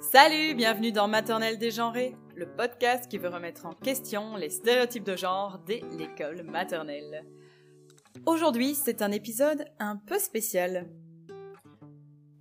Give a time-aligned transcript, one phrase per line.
[0.00, 5.16] Salut, bienvenue dans Maternelle dégenrée, le podcast qui veut remettre en question les stéréotypes de
[5.16, 7.26] genre dès l'école maternelle.
[8.24, 10.88] Aujourd'hui, c'est un épisode un peu spécial.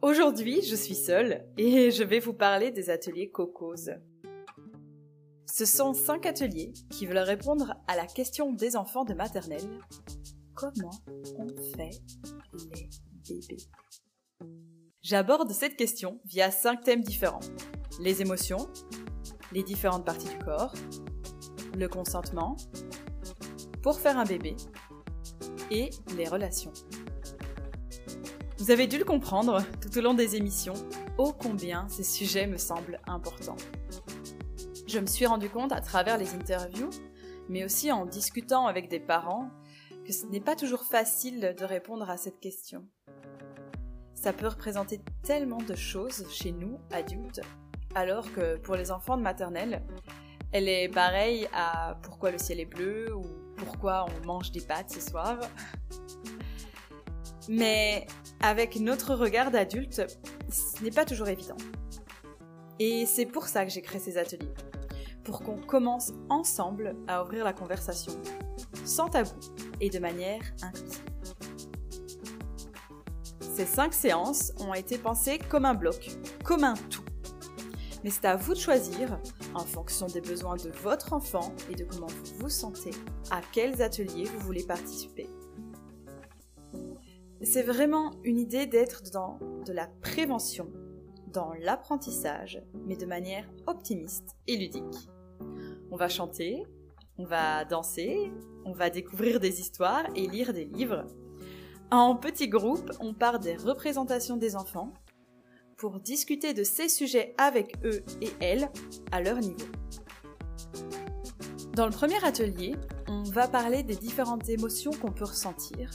[0.03, 3.89] Aujourd'hui, je suis seule et je vais vous parler des ateliers Cocos.
[5.47, 9.81] Ce sont cinq ateliers qui veulent répondre à la question des enfants de maternelle.
[10.53, 10.91] Comment
[11.39, 12.01] on fait
[12.53, 12.85] les
[13.27, 13.57] bébés?
[15.09, 17.39] J'aborde cette question via cinq thèmes différents.
[18.01, 18.67] Les émotions,
[19.53, 20.73] les différentes parties du corps,
[21.77, 22.57] le consentement,
[23.81, 24.57] pour faire un bébé
[25.71, 26.73] et les relations.
[28.57, 30.73] Vous avez dû le comprendre tout au long des émissions,
[31.17, 33.55] ô combien ces sujets me semblent importants.
[34.87, 36.89] Je me suis rendu compte à travers les interviews,
[37.47, 39.51] mais aussi en discutant avec des parents,
[40.05, 42.85] que ce n'est pas toujours facile de répondre à cette question
[44.17, 47.41] ça peut représenter tellement de choses chez nous, adultes,
[47.93, 49.83] alors que pour les enfants de maternelle,
[50.51, 53.23] elle est pareille à pourquoi le ciel est bleu ou
[53.57, 55.39] pourquoi on mange des pâtes ce soir.
[57.47, 58.07] Mais
[58.41, 60.01] avec notre regard d'adulte,
[60.49, 61.57] ce n'est pas toujours évident.
[62.79, 64.53] Et c'est pour ça que j'ai créé ces ateliers.
[65.23, 68.13] Pour qu'on commence ensemble à ouvrir la conversation,
[68.83, 69.31] sans tabou
[69.79, 71.16] et de manière inclusive.
[73.57, 76.11] Ces cinq séances ont été pensées comme un bloc,
[76.43, 77.01] comme un tout.
[78.03, 79.19] Mais c'est à vous de choisir,
[79.55, 82.91] en fonction des besoins de votre enfant et de comment vous vous sentez,
[83.31, 85.27] à quels ateliers vous voulez participer.
[87.41, 90.71] C'est vraiment une idée d'être dans de la prévention,
[91.33, 95.09] dans l'apprentissage, mais de manière optimiste et ludique.
[95.89, 96.63] On va chanter,
[97.17, 98.31] on va danser,
[98.65, 101.07] on va découvrir des histoires et lire des livres,
[101.91, 104.93] en petits groupes, on part des représentations des enfants
[105.77, 108.69] pour discuter de ces sujets avec eux et elles
[109.11, 109.65] à leur niveau.
[111.73, 112.75] Dans le premier atelier,
[113.07, 115.91] on va parler des différentes émotions qu'on peut ressentir,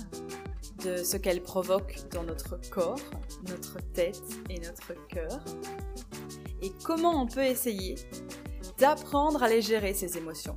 [0.84, 3.00] de ce qu'elles provoquent dans notre corps,
[3.48, 5.40] notre tête et notre cœur,
[6.62, 7.96] et comment on peut essayer
[8.78, 10.56] d'apprendre à les gérer ces émotions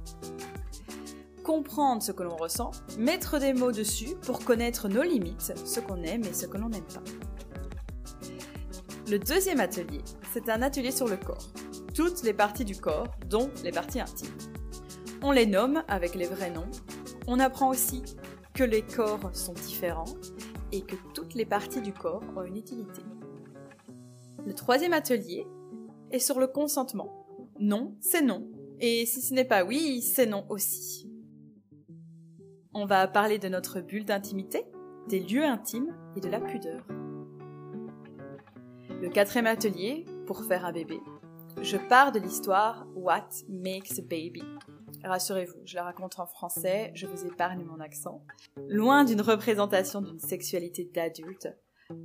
[1.45, 6.01] comprendre ce que l'on ressent, mettre des mots dessus pour connaître nos limites, ce qu'on
[6.01, 7.03] aime et ce que l'on n'aime pas.
[9.07, 10.01] Le deuxième atelier,
[10.33, 11.51] c'est un atelier sur le corps.
[11.93, 14.35] Toutes les parties du corps, dont les parties intimes.
[15.21, 16.69] On les nomme avec les vrais noms.
[17.27, 18.01] On apprend aussi
[18.55, 20.05] que les corps sont différents
[20.71, 23.03] et que toutes les parties du corps ont une utilité.
[24.47, 25.45] Le troisième atelier
[26.09, 27.27] est sur le consentement.
[27.59, 28.47] Non, c'est non.
[28.79, 31.04] Et si ce n'est pas oui, c'est non aussi.
[32.77, 34.65] On va parler de notre bulle d'intimité,
[35.07, 36.83] des lieux intimes et de la pudeur.
[38.89, 40.99] Le quatrième atelier, pour faire un bébé,
[41.61, 44.43] je pars de l'histoire What Makes a Baby.
[45.05, 48.21] Rassurez-vous, je la raconte en français, je vous épargne mon accent.
[48.67, 51.47] Loin d'une représentation d'une sexualité d'adulte,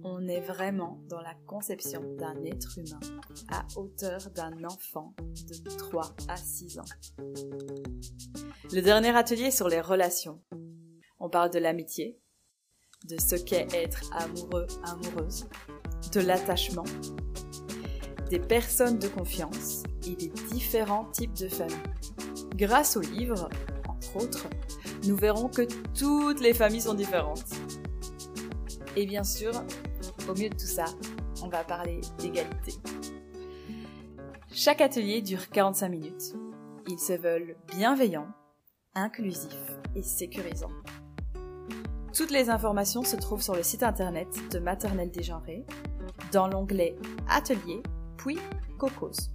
[0.03, 3.01] on est vraiment dans la conception d'un être humain
[3.51, 6.85] à hauteur d'un enfant de 3 à 6 ans.
[8.73, 10.41] Le dernier atelier sur les relations.
[11.19, 12.19] On parle de l'amitié,
[13.09, 15.49] de ce qu'est être amoureux, amoureuse,
[16.13, 16.85] de l'attachement,
[18.31, 21.77] des personnes de confiance et des différents types de familles.
[22.55, 23.49] Grâce au livre,
[23.89, 24.47] entre autres,
[25.07, 25.67] nous verrons que
[25.99, 27.45] toutes les familles sont différentes.
[28.97, 29.53] Et bien sûr,
[30.29, 30.87] au milieu de tout ça,
[31.43, 32.75] on va parler d'égalité.
[34.53, 36.35] Chaque atelier dure 45 minutes.
[36.89, 38.29] Ils se veulent bienveillants,
[38.95, 40.73] inclusifs et sécurisants.
[42.13, 45.65] Toutes les informations se trouvent sur le site internet de Maternelle Dégenrée,
[46.33, 46.97] dans l'onglet
[47.29, 47.83] Atelier,
[48.17, 48.39] puis
[48.79, 49.31] Cocos.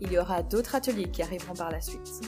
[0.00, 2.20] Il y aura d'autres ateliers qui arriveront par la suite.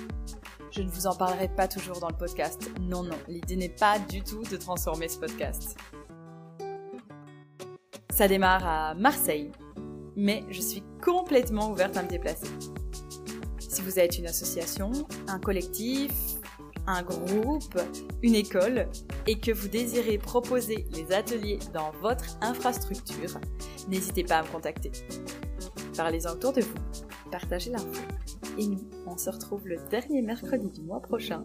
[0.71, 2.71] Je ne vous en parlerai pas toujours dans le podcast.
[2.81, 5.77] Non, non, l'idée n'est pas du tout de transformer ce podcast.
[8.19, 9.53] Ça démarre à Marseille,
[10.17, 12.49] mais je suis complètement ouverte à me déplacer.
[13.61, 14.91] Si vous êtes une association,
[15.29, 16.11] un collectif,
[16.89, 17.81] un groupe,
[18.25, 18.89] une école,
[19.29, 23.39] et que vous désirez proposer les ateliers dans votre infrastructure,
[23.89, 24.91] n'hésitez pas à me contacter.
[25.97, 26.75] Parlez-en autour de vous,
[27.31, 28.03] partagez l'info.
[28.59, 31.45] Et nous, on se retrouve le dernier mercredi du mois prochain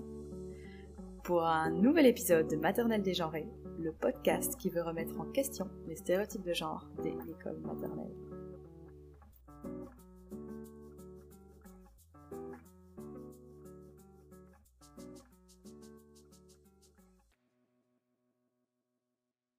[1.23, 3.45] pour un nouvel épisode de Maternelle dégenrée,
[3.83, 8.15] le podcast qui veut remettre en question les stéréotypes de genre dès l'école maternelle.